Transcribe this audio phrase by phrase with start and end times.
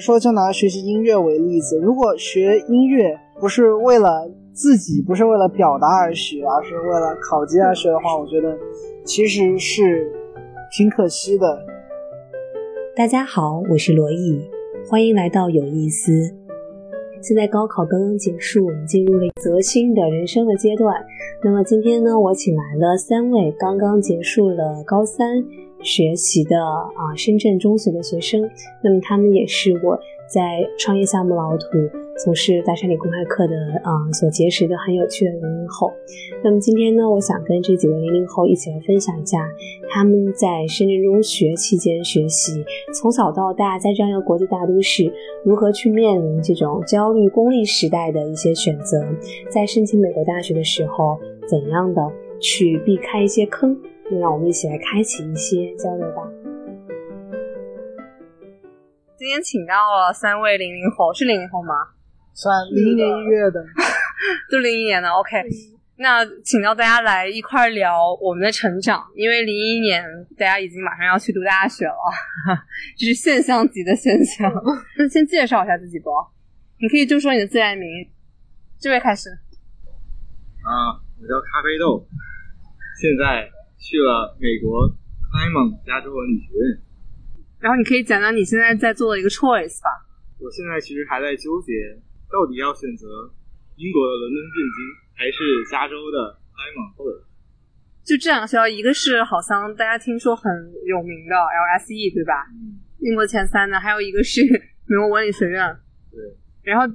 [0.00, 8.56] 说，就拿学习音乐为例子，如果学音乐不是为了自己，不是为了表达而学，而是为了考级而学的话，我觉得
[9.04, 10.10] 其实是
[10.76, 11.64] 挺可惜的。
[12.96, 14.40] 大家好，我是罗毅，
[14.88, 16.34] 欢迎来到有意思。
[17.20, 20.94] 现在高考刚刚结束，我们进入了一则新的人生的阶段。
[21.42, 25.44] 那么今天呢，我请来了三位刚刚结束了高三
[25.82, 28.48] 学习的啊深圳中学的学生，
[28.82, 29.98] 那么他们也是我。
[30.28, 31.66] 在创业项目老土
[32.22, 35.90] 从事大山里公开课的啊，所结识的很有趣的零零后。
[36.44, 39.38] 那么今天呢，我想跟这几位零零后一起来分享一下
[39.88, 45.10] 他们在深圳中学期间学习，从小到大在这样一个国际大都市，
[45.46, 49.02] 如何去面临这种焦虑功利时代的一些选择，
[49.48, 52.02] 在申请美国大学的时候，怎样的
[52.38, 53.74] 去避开一些坑？
[54.10, 56.22] 那让我们一起来开启一些交流吧。
[59.16, 61.74] 今天请到了三位零零后，是零零后吗？
[62.34, 63.64] 算零一年一月的，
[64.50, 65.10] 都零一年的。
[65.18, 65.42] OK，
[65.96, 70.04] 那请到大家来一块聊我们的成长，因为零一年
[70.38, 71.94] 大家已经马上要去读大学了，
[72.96, 74.50] 这是现象级的现象。
[74.96, 76.10] 那先介绍一下自己不？
[76.80, 78.08] 你可以就说你的自然名，
[78.78, 79.28] 这位开始。
[79.30, 82.06] 啊，我叫咖啡豆，
[83.00, 84.90] 现在去了美国
[85.32, 86.82] 开蒙加州文理学院。
[87.58, 89.88] 然后你可以讲讲你现在在做的一个 choice 吧。
[90.38, 91.72] 我现在其实还在纠结，
[92.30, 93.06] 到底要选择
[93.74, 94.78] 英国的伦敦政经
[95.14, 97.26] 还是加州的埃蒙特。
[98.04, 100.46] 就这两个学校，一个是好像大家听说很
[100.86, 102.46] 有名的 LSE，对吧？
[102.54, 102.78] 嗯。
[103.00, 104.40] 英国前三的，还有一个是
[104.86, 105.76] 美国文理学院。
[106.10, 106.18] 对。
[106.62, 106.86] 然后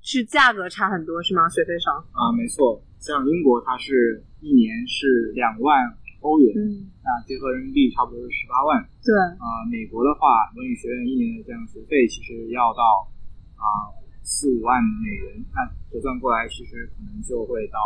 [0.00, 1.48] 是价格差很多，是吗？
[1.48, 1.94] 学费上？
[2.12, 2.82] 啊，没错。
[2.98, 5.98] 像英国，它是一年是两万。
[6.26, 8.82] 欧元，嗯，那结合人民币差不多是十八万。
[9.06, 13.06] 对，啊，美国的话，文理学院一年的这样学费其实要到
[13.54, 13.94] 啊
[14.26, 17.78] 四五万美元，那折算过来其实可能就会到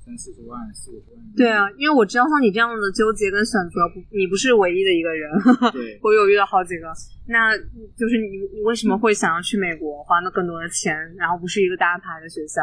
[0.00, 1.20] 三四十万、四五十万。
[1.36, 5.28] 对啊，因为我知道像你这样的纠结跟选择，不，你不是唯一的一个人。
[5.72, 6.88] 对， 我有遇到好几个。
[7.28, 7.56] 那
[7.96, 12.62] 就是你，你为什么会想要去美国花那更多的钱，然后不是一个大牌的学校？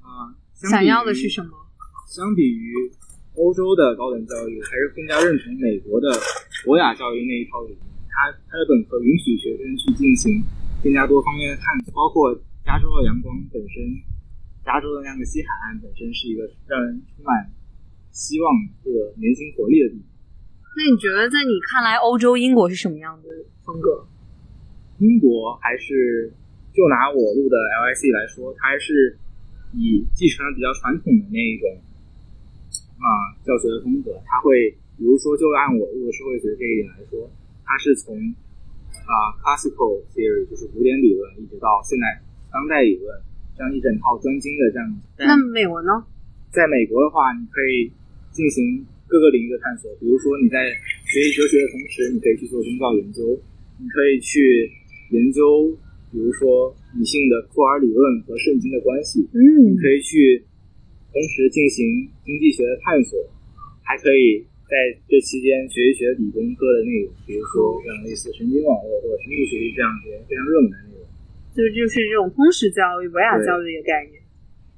[0.00, 1.50] 啊，想要的是什么？
[2.08, 2.90] 相比于。
[3.34, 6.12] 欧洲的高等教育还是更加认同美国的
[6.64, 7.80] 博雅教育那一套理念。
[8.12, 10.44] 它它的本科允许学生去进行
[10.84, 12.28] 更加多方面的探索，包括
[12.64, 13.80] 加州的阳光本身，
[14.64, 17.48] 加州的那个西海岸本身是一个让人充满
[18.12, 18.52] 希望、
[18.84, 20.04] 这个年轻活力的地方。
[20.76, 23.28] 那你觉得，在你看来，欧洲英国是什么样的
[23.64, 24.04] 风格？
[24.98, 26.30] 英国还是
[26.72, 29.16] 就拿我录的 LIC 来说，它还是
[29.72, 31.64] 以继承了比较传统的那一种。
[33.02, 37.26] 啊，教学的风格，它会，比如说，就按我入的社会学这一点来说，
[37.66, 42.06] 它是从啊 classical theory，就是古典理论，一直到现在
[42.54, 43.10] 当代理论，
[43.58, 44.86] 这样一整套专精的这样。
[45.18, 46.06] 那美国呢？
[46.54, 47.90] 在美国的话，你可以
[48.30, 50.70] 进行各个领域的探索，比如说你在
[51.02, 53.34] 学习哲学的同时，你可以去做宗教研究，
[53.82, 54.70] 你可以去
[55.10, 55.74] 研究，
[56.14, 60.46] 比如说女性的库尔理论和圣经的关系，嗯，你可以去。
[61.12, 63.20] 同时进行经济学的探索，
[63.84, 64.72] 还可以在
[65.04, 71.04] 这期间学一学理工科的内容，比如说像类似神经网络或者生物学习这样一些非常热门的内容。
[71.52, 74.16] 就是就是这种通识教育、博雅教育的一个概念。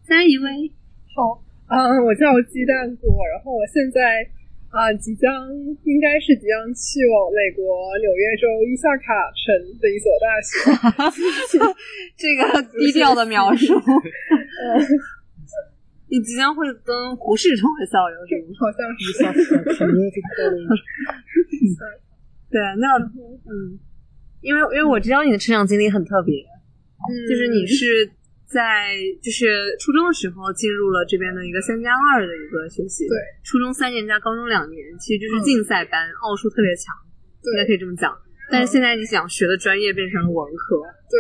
[0.03, 0.51] 三一位，
[1.15, 1.39] 好，
[1.71, 4.27] 嗯，我叫鸡蛋果，然后我现在
[4.75, 5.31] 啊即将
[5.87, 7.63] 应该是即将去往美国
[8.03, 10.51] 纽约州伊萨卡城的一所大学。
[12.19, 12.43] 这个
[12.75, 13.71] 低调的描述。
[16.15, 18.55] 你即将会跟胡适成为校友，是吗？
[18.63, 19.19] 好像是。
[22.55, 23.75] 对，那嗯，
[24.41, 28.09] 因为因为我知道你的成长经历很特别，嗯，就是你是
[28.47, 36.95] 在就是初中的时候进入了这边的一个三加二的一个学习，对，初中三年加高中两年，其实就是竞赛班，奥数特别强，
[37.43, 38.17] 应该可以这么讲。
[38.53, 40.79] 但是现在你想学的专业变成了文科，
[41.11, 41.19] 对，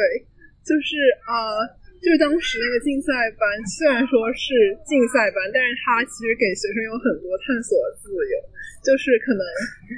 [0.62, 0.94] 就是
[1.26, 1.82] 啊。
[2.04, 3.08] 就是当时那个竞赛
[3.40, 8.36] 班，虽然说是竞赛班，但是它其实给学生有很多探索的自由。
[8.84, 9.40] 就是可能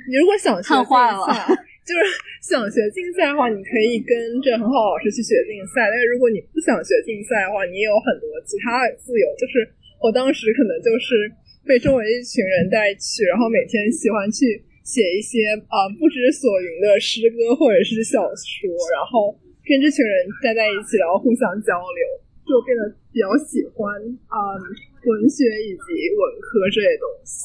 [0.07, 0.95] 你如果想学竞
[1.27, 1.35] 赛，
[1.83, 2.01] 就是
[2.47, 5.91] 想学竞赛的话，你可以跟着很好老师去学竞赛。
[5.91, 9.27] 但是如果你不想学竞赛的话，你也有很多其他的自由。
[9.35, 9.67] 就是
[9.99, 11.19] 我当时可能就是
[11.67, 19.35] 被周围一群人带去，然后每天喜欢去写一些啊不知所云的诗歌或者是小说，然后。
[19.67, 22.01] 跟这群人待在一起，然后互相交流，
[22.47, 23.91] 就变得比较喜欢
[24.31, 24.55] 啊
[25.03, 27.43] 文学以及文科这些东西，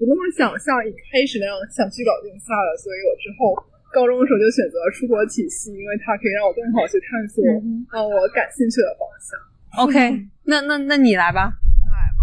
[0.00, 2.72] 不那么想像一开始那样想去搞竞赛了。
[2.80, 3.52] 所以我之后
[3.92, 7.44] 高中的时候就选择了出国体系，因为它可以让我更好去探索
[7.92, 9.36] 呃我感兴趣的方向。
[9.84, 11.52] OK， 那那那你来吧
[11.92, 12.20] 来吧，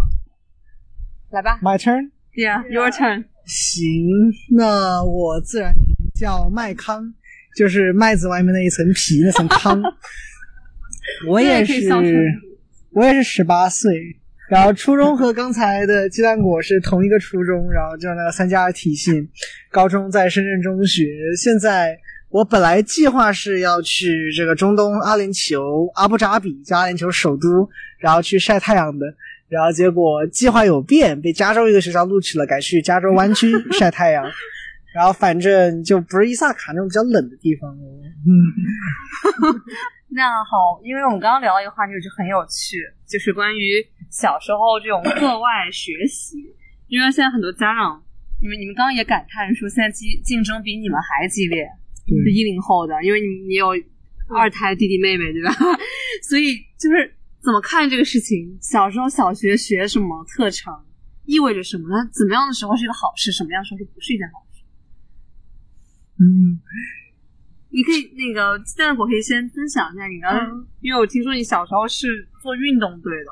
[1.31, 2.11] 来吧 My turn。
[2.33, 3.25] ，Yeah，your turn。
[3.45, 7.13] 行，那我自然名叫麦康，
[7.57, 9.81] 就是麦子外面那一层皮那层糠。
[11.27, 11.73] 我也是
[12.91, 13.91] 我也是十八岁，
[14.49, 19.27] 然后初中和刚才的鸡蛋果是同一个初中，然后就那个三加二体系，
[19.71, 21.05] 高中在深圳中学。
[21.35, 21.97] 现在
[22.29, 27.67] 我本来计划是要去这个中东阿联酋阿布扎比，叫阿联酋首都，
[27.99, 29.05] 然后去晒太阳的。
[29.49, 34.25] 然后结果计划有变，被加州一个学校录取了，改去加州湾区晒太阳。
[34.93, 37.69] 然后反正就不是伊萨卡那种比较冷的地方。
[37.75, 38.31] 嗯，
[40.09, 46.37] 那好，因为我们刚刚聊到一个话题，我觉得很有趣，就是关于小时候这种课外学习。
[46.87, 48.01] 因为现在很多家长，
[48.41, 51.67] 你们你们刚刚也感叹说，现在竞竞争比你们还激烈，
[52.23, 53.75] 是一零后的，因为你你有
[54.29, 55.51] 二胎弟弟妹妹，对吧？
[56.23, 57.13] 所以就是
[57.43, 58.57] 怎么看这个事情？
[58.61, 60.85] 小时候小学学什么特长，
[61.25, 61.83] 意味着什么？
[61.89, 63.33] 那怎么样的时候是一个好事？
[63.33, 64.46] 什么样的时候就不是一件好事？
[66.19, 66.57] 嗯，
[67.69, 73.31] 你可以那个现在我可以先分享一下你刚刚，嗯因为我听说你小时候是做运动队的。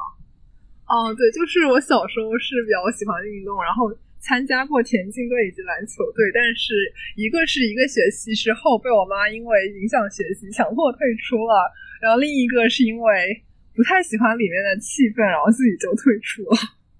[0.86, 3.90] 哦，对，就是我小时候是比较喜欢运动，然后
[4.22, 6.74] 参加过田径队以及篮球队，但是
[7.16, 13.44] 一个是一个学期之后被我妈因为影响学习强迫退出了，然后另一个是因为
[13.74, 16.58] 不太喜欢里面的气氛，然后自己就退出了。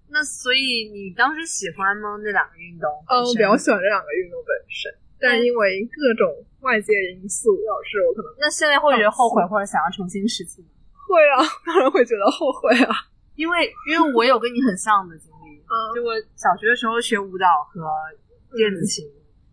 [0.10, 2.18] 那所以你当时喜欢吗？
[2.24, 2.90] 那两个运动？
[3.06, 4.90] 嗯，我比较喜欢这两个运动本身，
[5.26, 6.30] 但因为各种
[6.62, 10.68] 外界因素导致我可能那现在会觉得后悔或者想要重新拾起吗？
[11.08, 12.94] 会啊， 当然会觉得后悔啊。
[13.36, 17.84] 因为因为我有跟你很像的经历，嗯就我小学的时候学舞蹈和
[18.56, 19.04] 电子琴，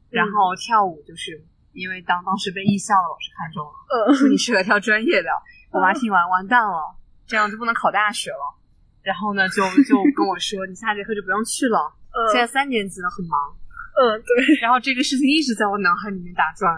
[0.08, 1.42] 然后跳舞就是
[1.72, 3.72] 因为当当时被艺校的老师看中了，
[4.06, 5.28] 嗯说你适合跳专业的，
[5.74, 6.94] 我妈听完完蛋了，
[7.26, 8.58] 这样就不能考大学了。
[9.02, 11.92] 然后呢，就就跟我说，你下节课就不用去了。
[12.14, 13.56] 嗯现在三年级了，很忙。
[13.92, 16.72] 嗯，对，然后这个事情一直在我脑海里面打转。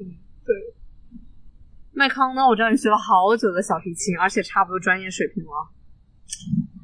[0.00, 0.06] 嗯，
[0.44, 0.54] 对。
[1.94, 2.46] 麦康呢？
[2.46, 5.50] 我知道你学了好久的小提琴，而且差不多专业水平了，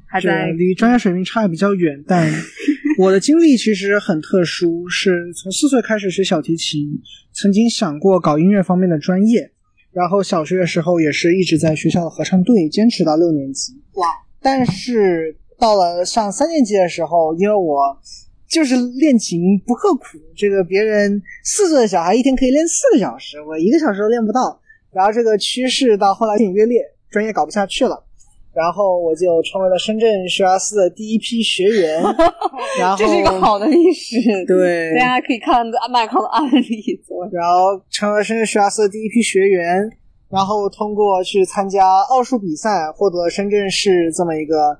[0.07, 2.31] 还在离专业水平差的比较远，但
[2.99, 7.01] 我的经历其实很特殊，是从四岁开始学小提琴，
[7.31, 9.51] 曾经想过搞音乐方面的专业，
[9.91, 13.81] 然后小学的时候也是一直在学校的合唱队坚持到六年级。
[13.93, 14.07] 哇！
[14.41, 17.99] 但是到了上三年级的时候，因为我
[18.49, 24.59] 就是练琴不刻苦，这个别人四岁的小孩一天可以练四个小时，我一个小时都练不到。
[24.91, 26.81] 然后这个趋势到后来越演越烈，
[27.11, 28.03] 专业搞不下去了。
[28.51, 32.01] 然后我就成为了深圳学而思的第一批学员，
[32.79, 34.17] 然后这是一个好的历史，
[34.47, 36.99] 对大家可以看麦克的案例。
[37.31, 39.87] 然后成为深圳学而思的第一批学员，
[40.29, 44.79] 然后通过去参加奥数比赛，获得了深圳市这么一个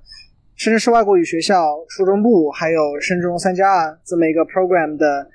[0.60, 5.32] 深圳市外国语学校初中部还有深中三加二这么一个 program 的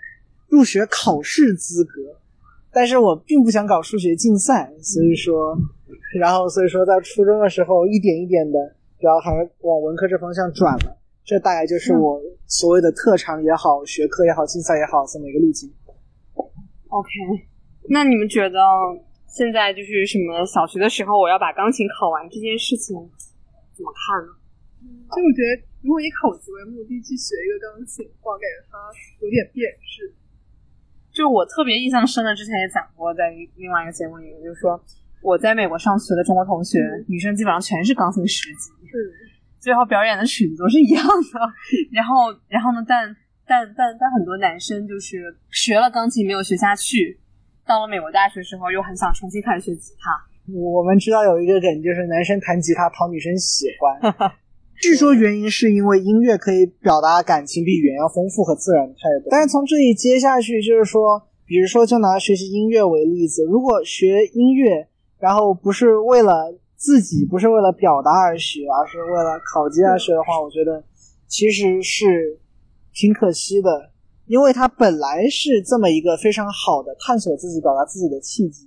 [0.49, 1.93] 入学考试资格。
[2.71, 5.56] 但是我并不想搞数学竞赛，所以说，
[6.21, 8.59] 然后所以说在初中的时候一点一点的，
[8.99, 10.94] 然后还往文科这方向转了。
[11.25, 15.73] 这大概就是我所谓的特长也好，学科也好，竞赛也好，这么一个路径。
[16.35, 17.09] OK，
[17.88, 18.61] 那你们觉得
[19.26, 20.44] 现在就是什么？
[20.44, 22.95] 小学的时候我要把钢琴考完这件事情
[23.73, 24.43] 怎么看呢？
[25.11, 28.76] 就我觉得，如果以考级为目的去学一个钢琴的话，感觉它
[29.21, 30.12] 有点变质。
[31.14, 34.83] 就我特别印象深的，之前也讲过，在另外一个节目里面，就是说
[35.23, 38.99] 我在美国上学的中国同学，女生基本上全是钢琴十级，嗯，
[39.61, 41.41] 最后表演的曲子都是一样的。
[41.95, 43.14] 然后，然后呢，但
[43.47, 47.21] 但但但很多男生就是学了钢琴没有学下去，
[47.64, 50.11] 到了美国大学时候又很想重新开始学吉他。
[50.53, 54.14] 我们知道有一个梗，就是男生弹吉他讨女生喜欢。
[54.81, 59.28] 据说原因是因为音乐可以表达感情比语言要丰富和自然太多。
[59.31, 64.88] 但是从这里接下去就是说，比如说就拿学习音乐为例子，如果学音乐，
[65.19, 70.85] 然后不是为了自己，不是为了表达而学，而是为了考级而学的话，我觉得
[71.26, 72.38] 其实是
[72.93, 73.90] 挺可惜的，
[74.26, 78.66] 因为它本来是这么一个非常好的探索自己、表达自己的契机。